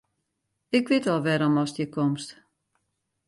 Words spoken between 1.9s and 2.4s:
komst.